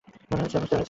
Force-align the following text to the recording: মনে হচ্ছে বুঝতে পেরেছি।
মনে 0.29 0.41
হচ্ছে 0.43 0.57
বুঝতে 0.61 0.69
পেরেছি। 0.69 0.77